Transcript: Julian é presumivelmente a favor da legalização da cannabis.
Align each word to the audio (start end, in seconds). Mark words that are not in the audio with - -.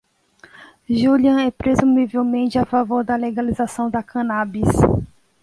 Julian 0.89 1.37
é 1.41 1.51
presumivelmente 1.51 2.57
a 2.57 2.65
favor 2.65 3.03
da 3.03 3.15
legalização 3.15 3.87
da 3.87 4.01
cannabis. 4.01 4.67